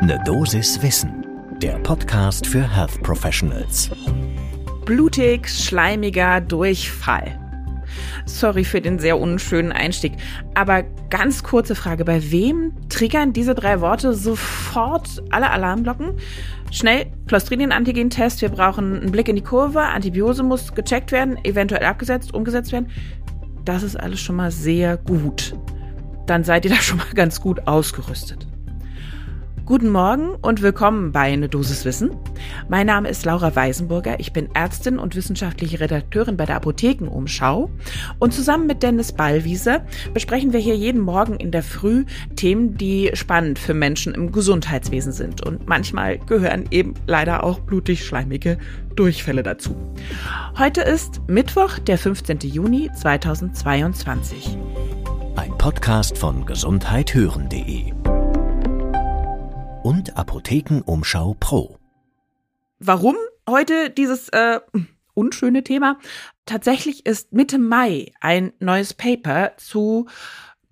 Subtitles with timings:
[0.00, 1.26] Ne Dosis Wissen,
[1.60, 3.90] der Podcast für Health Professionals.
[4.84, 7.36] Blutig, schleimiger Durchfall.
[8.24, 10.12] Sorry für den sehr unschönen Einstieg,
[10.54, 16.12] aber ganz kurze Frage, bei wem triggern diese drei Worte sofort alle Alarmglocken?
[16.70, 22.32] Schnell Clostridium-Antigen-Test, wir brauchen einen Blick in die Kurve, Antibiose muss gecheckt werden, eventuell abgesetzt,
[22.32, 22.88] umgesetzt werden.
[23.64, 25.56] Das ist alles schon mal sehr gut.
[26.26, 28.46] Dann seid ihr da schon mal ganz gut ausgerüstet.
[29.68, 32.16] Guten Morgen und willkommen bei Eine Dosis Wissen.
[32.70, 34.18] Mein Name ist Laura Weisenburger.
[34.18, 37.68] Ich bin Ärztin und wissenschaftliche Redakteurin bei der Apothekenumschau.
[38.18, 43.10] Und zusammen mit Dennis Ballwieser besprechen wir hier jeden Morgen in der Früh Themen, die
[43.12, 45.44] spannend für Menschen im Gesundheitswesen sind.
[45.44, 48.56] Und manchmal gehören eben leider auch blutig-schleimige
[48.96, 49.76] Durchfälle dazu.
[50.56, 52.38] Heute ist Mittwoch, der 15.
[52.38, 54.56] Juni 2022.
[55.36, 57.97] Ein Podcast von gesundheithören.de
[59.82, 61.78] und Apothekenumschau Pro.
[62.78, 63.16] Warum
[63.48, 64.60] heute dieses äh,
[65.14, 65.98] unschöne Thema?
[66.46, 70.06] Tatsächlich ist Mitte Mai ein neues Paper zu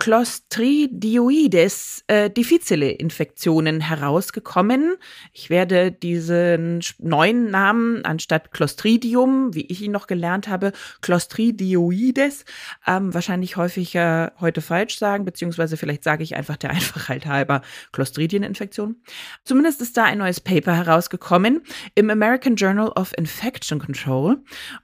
[0.07, 4.95] Clostridioides äh, difficile Infektionen herausgekommen.
[5.33, 12.45] Ich werde diesen neuen Namen anstatt Clostridium, wie ich ihn noch gelernt habe, Clostridioides,
[12.87, 19.03] ähm, wahrscheinlich häufiger heute falsch sagen, beziehungsweise vielleicht sage ich einfach der Einfachheit halber Clostridieninfektion.
[19.43, 21.62] Zumindest ist da ein neues Paper herausgekommen
[21.97, 24.37] im American Journal of Infection Control.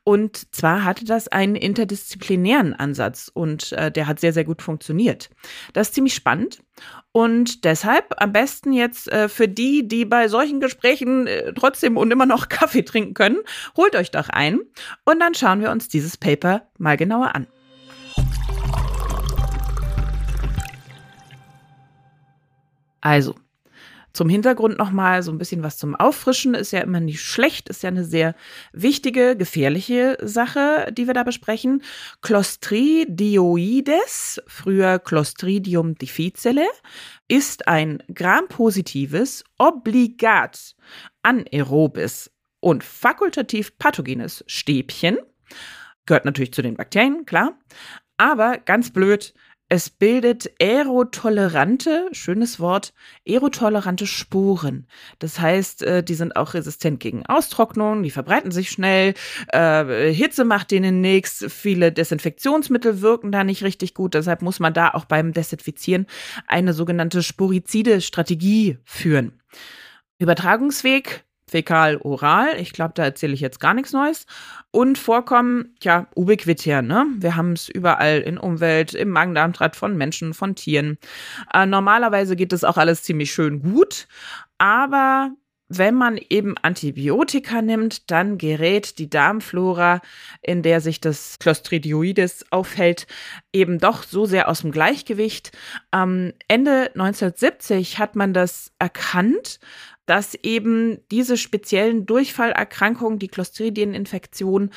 [0.02, 5.11] Und zwar hatte das einen interdisziplinären Ansatz und äh, der hat sehr, sehr gut funktioniert
[5.12, 5.30] funktioniert.
[5.72, 6.62] Das ist ziemlich spannend.
[7.12, 12.10] Und deshalb am besten jetzt äh, für die, die bei solchen Gesprächen äh, trotzdem und
[12.10, 13.38] immer noch Kaffee trinken können,
[13.76, 14.60] holt euch doch ein
[15.04, 17.46] und dann schauen wir uns dieses Paper mal genauer an.
[23.04, 23.34] Also,
[24.12, 26.54] zum Hintergrund nochmal so ein bisschen was zum Auffrischen.
[26.54, 28.34] Ist ja immer nicht schlecht, ist ja eine sehr
[28.72, 31.82] wichtige, gefährliche Sache, die wir da besprechen.
[32.20, 36.66] Clostridioides, früher Clostridium difficile,
[37.28, 40.74] ist ein grampositives, obligat
[41.22, 42.30] anaerobes
[42.60, 45.16] und fakultativ pathogenes Stäbchen.
[46.06, 47.58] Gehört natürlich zu den Bakterien, klar.
[48.16, 49.34] Aber ganz blöd,
[49.72, 52.92] es bildet aerotolerante, schönes Wort,
[53.26, 54.86] aerotolerante Spuren.
[55.18, 59.14] Das heißt, äh, die sind auch resistent gegen Austrocknung, die verbreiten sich schnell,
[59.48, 64.74] äh, Hitze macht denen nichts, viele Desinfektionsmittel wirken da nicht richtig gut, deshalb muss man
[64.74, 66.04] da auch beim Desinfizieren
[66.46, 69.40] eine sogenannte Sporizide-Strategie führen.
[70.18, 72.58] Übertragungsweg fäkal-oral.
[72.58, 74.26] Ich glaube, da erzähle ich jetzt gar nichts Neues.
[74.70, 77.06] Und Vorkommen, ja, ubiquitär, ne?
[77.18, 80.98] Wir haben es überall in Umwelt, im Magen-Darm-Trakt von Menschen, von Tieren.
[81.52, 84.08] Äh, normalerweise geht das auch alles ziemlich schön gut,
[84.58, 85.30] aber
[85.78, 90.02] wenn man eben Antibiotika nimmt, dann gerät die Darmflora,
[90.42, 93.06] in der sich das Clostridioides aufhält,
[93.54, 95.52] eben doch so sehr aus dem Gleichgewicht.
[95.94, 99.60] Ähm, Ende 1970 hat man das erkannt
[100.12, 104.68] dass eben diese speziellen Durchfallerkrankungen, die Clostridieninfektion,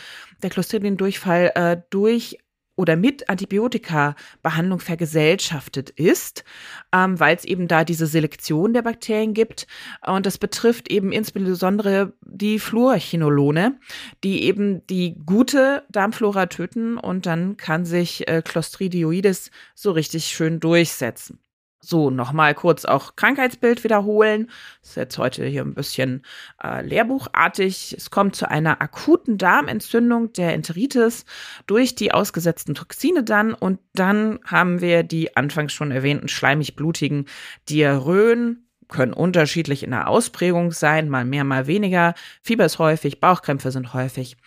[0.41, 2.37] der Clostridiendurchfall äh, durch
[2.77, 6.45] oder mit Antibiotika-Behandlung vergesellschaftet ist,
[6.93, 9.67] ähm, weil es eben da diese Selektion der Bakterien gibt.
[10.07, 13.77] Und das betrifft eben insbesondere die Fluorchinolone,
[14.23, 20.61] die eben die gute Darmflora töten und dann kann sich äh, Clostridioides so richtig schön
[20.61, 21.39] durchsetzen.
[21.81, 24.49] So, nochmal kurz auch Krankheitsbild wiederholen.
[24.81, 26.23] Das ist jetzt heute hier ein bisschen
[26.63, 27.93] äh, lehrbuchartig.
[27.95, 31.25] Es kommt zu einer akuten Darmentzündung der Enteritis
[31.67, 33.53] durch die ausgesetzten Toxine dann.
[33.53, 37.25] Und dann haben wir die anfangs schon erwähnten schleimig-blutigen
[37.69, 42.13] Diarrhoen, können unterschiedlich in der Ausprägung sein, mal mehr, mal weniger.
[42.41, 44.37] Fieber ist häufig, Bauchkrämpfe sind häufig.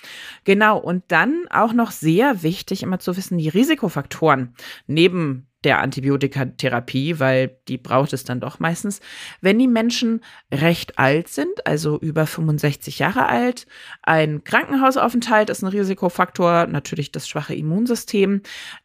[0.44, 4.54] Genau, und dann auch noch sehr wichtig, immer zu wissen, die Risikofaktoren
[4.86, 9.00] neben der Antibiotikatherapie, weil die braucht es dann doch meistens.
[9.40, 10.22] Wenn die Menschen
[10.52, 13.66] recht alt sind, also über 65 Jahre alt,
[14.02, 18.42] ein Krankenhausaufenthalt ist ein Risikofaktor, natürlich das schwache Immunsystem,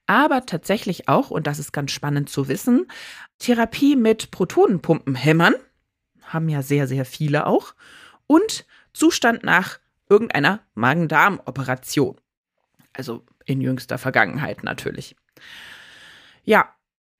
[0.08, 2.88] aber tatsächlich auch, und das ist ganz spannend zu wissen,
[3.38, 5.56] Therapie mit Protonenpumpenhämmern,
[6.24, 7.76] haben ja sehr, sehr viele auch,
[8.26, 12.16] und Zustand nach irgendeiner Magen-Darm-Operation.
[12.94, 15.16] Also in jüngster Vergangenheit natürlich.
[16.44, 16.74] Ja,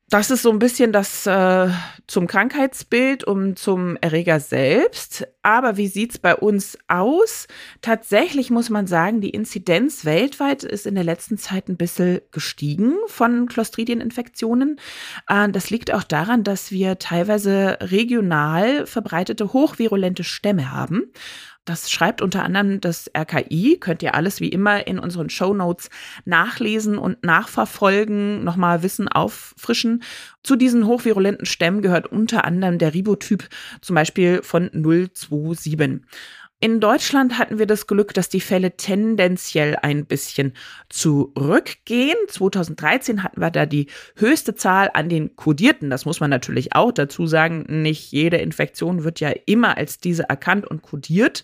[0.10, 1.70] das ist so ein bisschen das äh,
[2.06, 5.28] zum Krankheitsbild und zum Erreger selbst.
[5.42, 7.48] Aber wie sieht's bei uns aus?
[7.82, 12.94] Tatsächlich muss man sagen, die Inzidenz weltweit ist in der letzten Zeit ein bisschen gestiegen
[13.08, 14.80] von Clostridieninfektionen.
[15.28, 21.12] Äh, das liegt auch daran, dass wir teilweise regional verbreitete hochvirulente Stämme haben.
[21.66, 23.78] Das schreibt unter anderem das RKI.
[23.80, 25.90] Könnt ihr alles wie immer in unseren Show Notes
[26.26, 30.04] nachlesen und nachverfolgen, nochmal Wissen auffrischen.
[30.44, 33.48] Zu diesen hochvirulenten Stämmen gehört unter anderem der Ribotyp
[33.80, 36.02] zum Beispiel von 027.
[36.64, 40.54] In Deutschland hatten wir das Glück, dass die Fälle tendenziell ein bisschen
[40.88, 42.16] zurückgehen.
[42.30, 45.90] 2013 hatten wir da die höchste Zahl an den Kodierten.
[45.90, 47.66] Das muss man natürlich auch dazu sagen.
[47.68, 51.44] Nicht jede Infektion wird ja immer als diese erkannt und kodiert.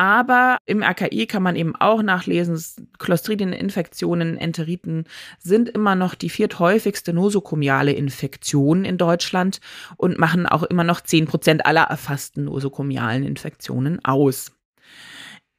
[0.00, 2.58] Aber im AKI kann man eben auch nachlesen,
[2.98, 5.04] Clostridieninfektionen, Enteriten
[5.38, 9.60] sind immer noch die vierthäufigste nosokomiale Infektion in Deutschland
[9.98, 14.52] und machen auch immer noch 10 Prozent aller erfassten nosokomialen Infektionen aus.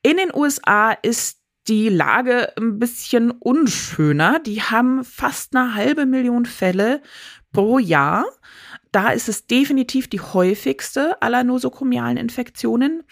[0.02, 1.38] In den USA ist
[1.68, 4.40] die Lage ein bisschen unschöner.
[4.40, 7.04] Die haben fast eine halbe Million Fälle
[7.52, 8.26] pro Jahr.
[8.92, 13.04] Da ist es definitiv die häufigste aller nosokomialen Infektionen.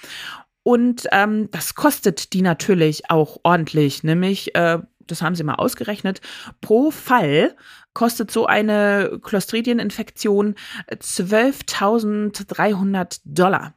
[0.63, 6.21] Und ähm, das kostet die natürlich auch ordentlich, nämlich, äh, das haben sie mal ausgerechnet,
[6.61, 7.55] pro Fall
[7.93, 10.55] kostet so eine Clostridieninfektion
[10.91, 13.73] 12.300 Dollar.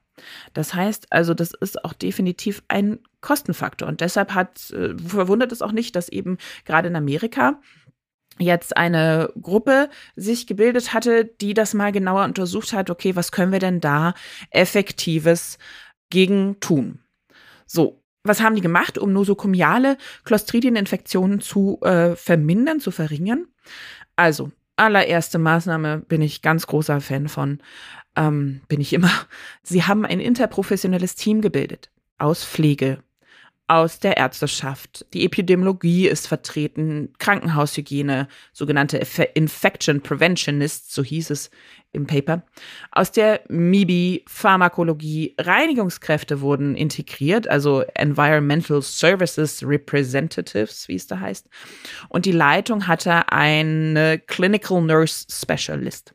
[0.52, 3.88] Das heißt also, das ist auch definitiv ein Kostenfaktor.
[3.88, 7.60] Und deshalb hat, äh, verwundert es auch nicht, dass eben gerade in Amerika
[8.38, 13.52] jetzt eine Gruppe sich gebildet hatte, die das mal genauer untersucht hat, okay, was können
[13.52, 14.14] wir denn da
[14.50, 15.58] effektives
[16.12, 17.00] gegen tun.
[17.66, 23.46] So, was haben die gemacht, um nosokomiale Clostridieninfektionen zu äh, vermindern, zu verringern?
[24.14, 27.60] Also, allererste Maßnahme bin ich ganz großer Fan von,
[28.14, 29.10] ähm, bin ich immer.
[29.62, 33.02] Sie haben ein interprofessionelles Team gebildet aus Pflege,
[33.72, 35.06] aus der Ärzteschaft.
[35.14, 38.98] Die Epidemiologie ist vertreten, Krankenhaushygiene, sogenannte
[39.32, 41.50] Infection Preventionists, so hieß es
[41.92, 42.42] im Paper.
[42.90, 51.48] Aus der MIBI, Pharmakologie, Reinigungskräfte wurden integriert, also Environmental Services Representatives, wie es da heißt.
[52.10, 56.14] Und die Leitung hatte eine Clinical Nurse Specialist.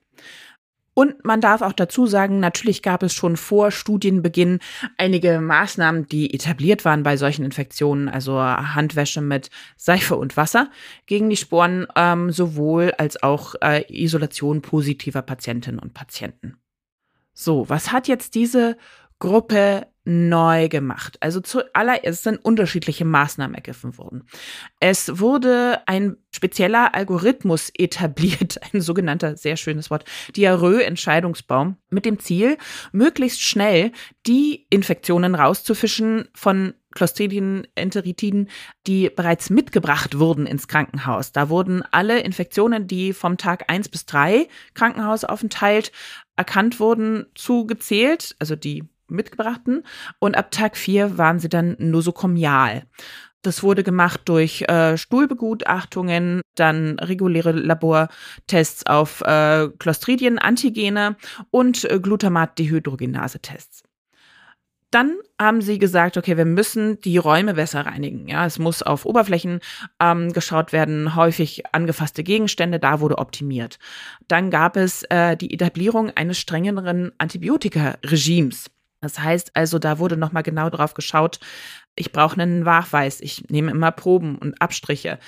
[0.97, 4.57] Und man darf auch dazu sagen, natürlich gab es schon vor Studienbeginn
[4.97, 10.71] einige Maßnahmen, die etabliert waren bei solchen Infektionen, also Handwäsche mit Seife und Wasser
[11.05, 16.57] gegen die Sporen, ähm, sowohl als auch äh, Isolation positiver Patientinnen und Patienten.
[17.31, 18.75] So, was hat jetzt diese
[19.19, 21.17] Gruppe neu gemacht.
[21.19, 24.23] Also zuallererst sind unterschiedliche Maßnahmen ergriffen worden.
[24.79, 30.05] Es wurde ein spezieller Algorithmus etabliert, ein sogenannter, sehr schönes Wort,
[30.37, 32.57] Diarrhoe-Entscheidungsbaum, mit dem Ziel,
[32.93, 33.91] möglichst schnell
[34.25, 38.49] die Infektionen rauszufischen von Clostridien, Enteritiden,
[38.87, 41.33] die bereits mitgebracht wurden ins Krankenhaus.
[41.33, 45.91] Da wurden alle Infektionen, die vom Tag eins bis drei Krankenhausaufenthalt
[46.37, 49.83] erkannt wurden, zugezählt, also die mitgebrachten.
[50.19, 52.83] Und ab Tag 4 waren sie dann nosokomial.
[53.41, 61.15] Das wurde gemacht durch äh, Stuhlbegutachtungen, dann reguläre Labortests auf äh, Clostridien, Antigene
[61.51, 63.83] und äh, Glutamat-Dehydrogenase-Tests.
[64.89, 68.27] Dann haben sie gesagt, okay, wir müssen die Räume besser reinigen.
[68.27, 69.59] Ja, es muss auf Oberflächen
[69.99, 73.79] ähm, geschaut werden, häufig angefasste Gegenstände, da wurde optimiert.
[74.27, 78.71] Dann gab es äh, die Etablierung eines strengeren Antibiotika-Regimes.
[79.01, 81.39] Das heißt also, da wurde nochmal genau drauf geschaut,
[81.95, 85.19] ich brauche einen Nachweis, ich nehme immer Proben und Abstriche.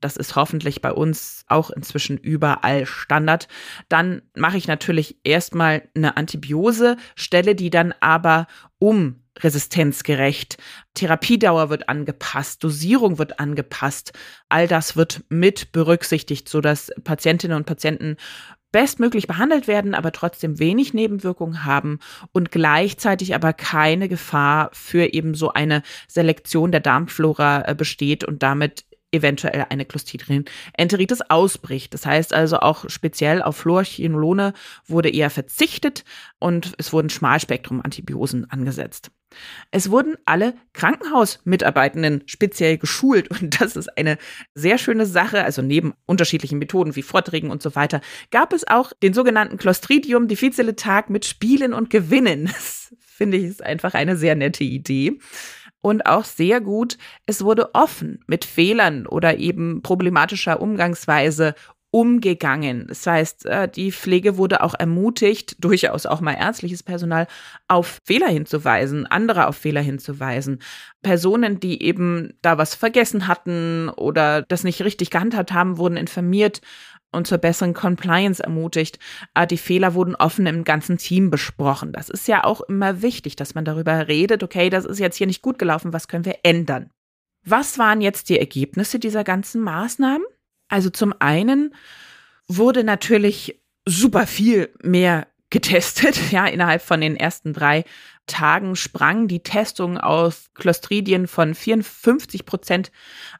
[0.00, 3.46] Das ist hoffentlich bei uns auch inzwischen überall Standard.
[3.88, 8.48] Dann mache ich natürlich erstmal eine Antibiose, stelle die dann aber
[8.78, 10.58] um resistenzgerecht.
[10.94, 14.12] Therapiedauer wird angepasst, Dosierung wird angepasst.
[14.48, 18.16] All das wird mit berücksichtigt, sodass Patientinnen und Patienten
[18.72, 22.00] bestmöglich behandelt werden, aber trotzdem wenig Nebenwirkungen haben
[22.32, 28.42] und gleichzeitig aber keine Gefahr für eben so eine Selektion der Darmflora äh, besteht und
[28.42, 31.92] damit eventuell eine Clostridium-Enteritis ausbricht.
[31.94, 34.54] Das heißt also auch speziell auf Fluorchinolone
[34.86, 36.04] wurde eher verzichtet
[36.38, 39.10] und es wurden Schmalspektrum-Antibiosen angesetzt.
[39.70, 44.18] Es wurden alle Krankenhausmitarbeitenden speziell geschult und das ist eine
[44.54, 45.44] sehr schöne Sache.
[45.44, 50.28] Also neben unterschiedlichen Methoden wie Vorträgen und so weiter gab es auch den sogenannten Clostridium
[50.28, 52.52] difficile Tag mit Spielen und Gewinnen.
[52.62, 55.18] Das finde ich ist einfach eine sehr nette Idee.
[55.80, 56.96] Und auch sehr gut,
[57.26, 61.54] es wurde offen mit Fehlern oder eben problematischer Umgangsweise
[61.92, 62.86] umgegangen.
[62.88, 67.26] Das heißt, äh, die Pflege wurde auch ermutigt, durchaus auch mal ärztliches Personal,
[67.68, 70.60] auf Fehler hinzuweisen, andere auf Fehler hinzuweisen.
[71.02, 76.62] Personen, die eben da was vergessen hatten oder das nicht richtig gehandhabt haben, wurden informiert
[77.12, 78.98] und zur besseren Compliance ermutigt.
[79.34, 81.92] Äh, die Fehler wurden offen im ganzen Team besprochen.
[81.92, 85.26] Das ist ja auch immer wichtig, dass man darüber redet, okay, das ist jetzt hier
[85.26, 86.90] nicht gut gelaufen, was können wir ändern?
[87.44, 90.24] Was waren jetzt die Ergebnisse dieser ganzen Maßnahmen?
[90.72, 91.74] Also zum einen
[92.48, 96.18] wurde natürlich super viel mehr getestet.
[96.32, 97.84] Ja, innerhalb von den ersten drei
[98.26, 102.90] Tagen sprang die Testung aus Clostridien von 54 Prozent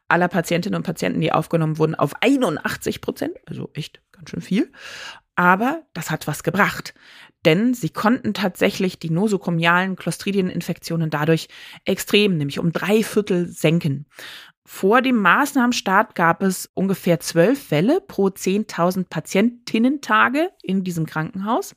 [0.07, 3.33] aller Patientinnen und Patienten, die aufgenommen wurden, auf 81 Prozent.
[3.47, 4.71] Also echt ganz schön viel.
[5.35, 6.93] Aber das hat was gebracht.
[7.45, 11.47] Denn sie konnten tatsächlich die nosokomialen Clostridieninfektionen dadurch
[11.83, 14.05] extrem, nämlich um drei Viertel senken.
[14.65, 21.75] Vor dem Maßnahmenstart gab es ungefähr zwölf Fälle pro 10.000 Patientinnentage in diesem Krankenhaus.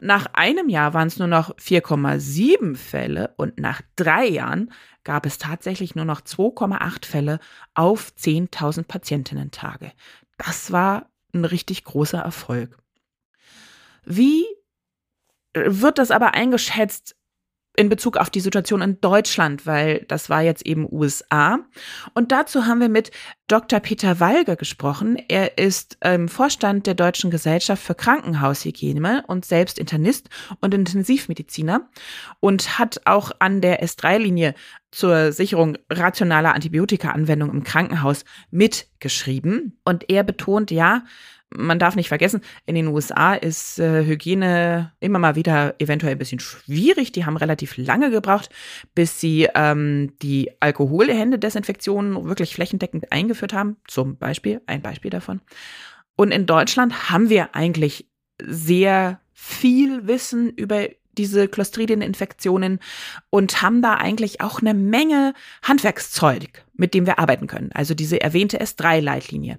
[0.00, 4.70] Nach einem Jahr waren es nur noch 4,7 Fälle und nach drei Jahren
[5.02, 7.38] gab es tatsächlich nur noch 2,8 Fälle
[7.74, 9.92] auf 10.000 Patientinnentage.
[10.36, 12.78] Das war ein richtig großer Erfolg.
[14.04, 14.44] Wie
[15.54, 17.16] wird das aber eingeschätzt,
[17.76, 21.58] in Bezug auf die Situation in Deutschland, weil das war jetzt eben USA.
[22.14, 23.10] Und dazu haben wir mit
[23.48, 23.80] Dr.
[23.80, 25.16] Peter Walger gesprochen.
[25.28, 30.28] Er ist ähm, Vorstand der Deutschen Gesellschaft für Krankenhaushygiene und selbst Internist
[30.60, 31.88] und Intensivmediziner
[32.40, 34.54] und hat auch an der S3-Linie
[34.92, 39.80] zur Sicherung rationaler Antibiotikaanwendung im Krankenhaus mitgeschrieben.
[39.84, 41.02] Und er betont, ja,
[41.56, 46.18] man darf nicht vergessen, in den USA ist äh, Hygiene immer mal wieder eventuell ein
[46.18, 47.12] bisschen schwierig.
[47.12, 48.50] Die haben relativ lange gebraucht,
[48.94, 53.76] bis sie ähm, die Alkoholhände-Desinfektion wirklich flächendeckend eingeführt haben.
[53.86, 55.40] Zum Beispiel, ein Beispiel davon.
[56.16, 58.08] Und in Deutschland haben wir eigentlich
[58.40, 62.80] sehr viel Wissen über diese Clostridien-Infektionen
[63.30, 67.70] und haben da eigentlich auch eine Menge Handwerkszeug, mit dem wir arbeiten können.
[67.72, 69.58] Also diese erwähnte S3-Leitlinie.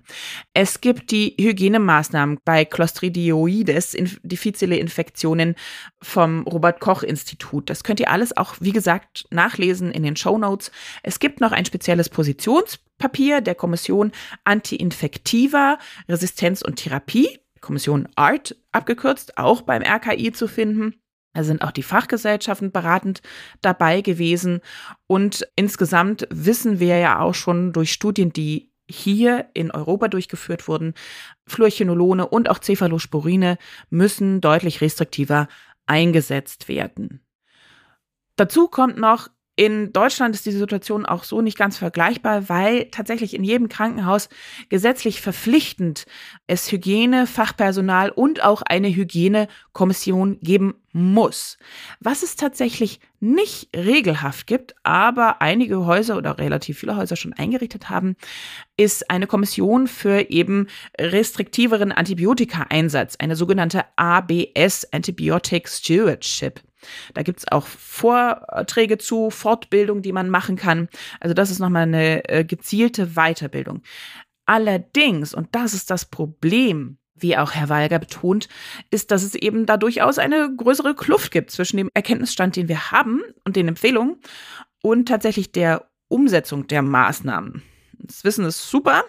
[0.53, 5.55] Es gibt die Hygienemaßnahmen bei Clostridioides, diffizile Infektionen
[6.01, 7.69] vom Robert-Koch-Institut.
[7.69, 10.71] Das könnt ihr alles auch, wie gesagt, nachlesen in den Show Notes.
[11.03, 14.11] Es gibt noch ein spezielles Positionspapier der Kommission
[14.43, 17.39] Anti-Infektiva, Resistenz und Therapie.
[17.61, 21.01] Kommission ART abgekürzt, auch beim RKI zu finden.
[21.35, 23.21] Da sind auch die Fachgesellschaften beratend
[23.61, 24.61] dabei gewesen.
[25.05, 30.93] Und insgesamt wissen wir ja auch schon durch Studien, die hier in Europa durchgeführt wurden,
[31.45, 33.57] Fluorchinolone und auch Cephalosporine
[33.89, 35.47] müssen deutlich restriktiver
[35.85, 37.21] eingesetzt werden.
[38.37, 43.33] Dazu kommt noch, in Deutschland ist die Situation auch so nicht ganz vergleichbar, weil tatsächlich
[43.33, 44.27] in jedem Krankenhaus
[44.67, 46.05] gesetzlich verpflichtend
[46.45, 51.57] es Hygiene, Fachpersonal und auch eine Hygienekommission geben muss.
[52.01, 57.89] Was es tatsächlich nicht regelhaft gibt, aber einige Häuser oder relativ viele Häuser schon eingerichtet
[57.89, 58.17] haben,
[58.75, 60.67] ist eine Kommission für eben
[60.99, 66.61] restriktiveren Antibiotika-Einsatz, eine sogenannte ABS, Antibiotic Stewardship.
[67.13, 70.89] Da gibt's auch Vorträge zu, Fortbildung, die man machen kann.
[71.19, 73.81] Also das ist nochmal eine äh, gezielte Weiterbildung.
[74.45, 78.49] Allerdings, und das ist das Problem, wie auch Herr Walger betont,
[78.91, 82.91] ist, dass es eben da durchaus eine größere Kluft gibt zwischen dem Erkenntnisstand, den wir
[82.91, 84.17] haben und den Empfehlungen
[84.81, 87.63] und tatsächlich der Umsetzung der Maßnahmen.
[87.97, 89.03] Das Wissen ist super.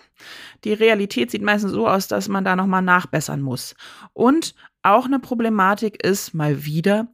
[0.64, 3.74] Die Realität sieht meistens so aus, dass man da nochmal nachbessern muss.
[4.12, 7.08] Und auch eine Problematik ist mal wieder,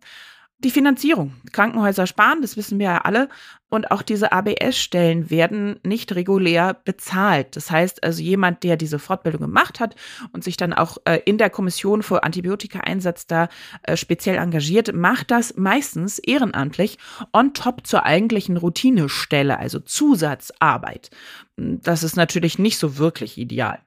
[0.64, 1.34] die Finanzierung.
[1.52, 3.28] Krankenhäuser sparen, das wissen wir ja alle.
[3.68, 7.56] Und auch diese ABS-Stellen werden nicht regulär bezahlt.
[7.56, 9.96] Das heißt also, jemand, der diese Fortbildung gemacht hat
[10.32, 13.48] und sich dann auch äh, in der Kommission für Antibiotika-Einsatz da
[13.82, 16.98] äh, speziell engagiert, macht das meistens ehrenamtlich
[17.32, 21.10] on top zur eigentlichen Routinestelle, also Zusatzarbeit.
[21.56, 23.80] Das ist natürlich nicht so wirklich ideal.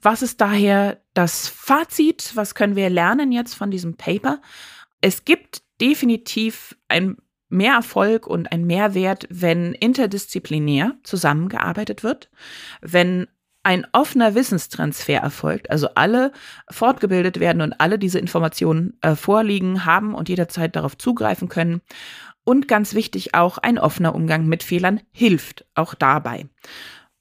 [0.00, 2.32] Was ist daher das Fazit?
[2.34, 4.40] Was können wir lernen jetzt von diesem Paper?
[5.00, 7.16] Es gibt definitiv ein
[7.48, 12.30] Mehrerfolg und ein Mehrwert, wenn interdisziplinär zusammengearbeitet wird,
[12.80, 13.28] wenn
[13.62, 16.32] ein offener Wissenstransfer erfolgt, also alle
[16.70, 21.80] fortgebildet werden und alle diese Informationen äh, vorliegen haben und jederzeit darauf zugreifen können.
[22.44, 26.46] Und ganz wichtig auch, ein offener Umgang mit Fehlern hilft auch dabei.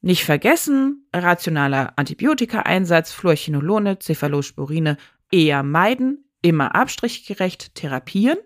[0.02, 4.98] Nicht vergessen, rationaler Antibiotika-Einsatz, Fluorchinolone, Cephalosporine
[5.32, 8.38] eher meiden, immer abstrichgerecht therapieren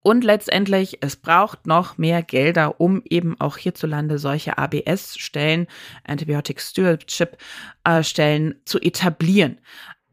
[0.00, 5.66] Und letztendlich, es braucht noch mehr Gelder, um eben auch hierzulande solche ABS-Stellen,
[6.04, 9.60] Antibiotic Stewardship-Stellen äh, zu etablieren.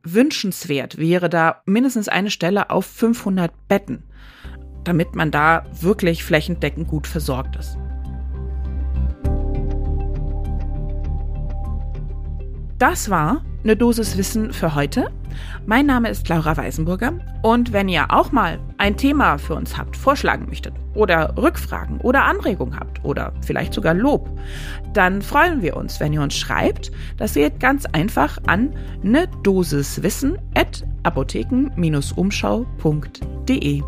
[0.04, 4.04] Wünschenswert wäre da mindestens eine Stelle auf 500 Betten,
[4.84, 7.78] damit man da wirklich flächendeckend gut versorgt ist.
[12.78, 15.10] Das war eine Dosis Wissen für heute.
[15.66, 19.98] Mein Name ist Laura Weisenburger und wenn ihr auch mal ein Thema für uns habt,
[19.98, 24.30] vorschlagen möchtet oder Rückfragen oder Anregungen habt oder vielleicht sogar Lob,
[24.94, 26.92] dann freuen wir uns, wenn ihr uns schreibt.
[27.18, 33.82] Das geht ganz einfach an eine Dosis Wissen at apotheken-umschau.de.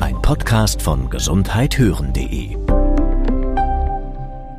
[0.00, 2.56] Ein Podcast von gesundheithören.de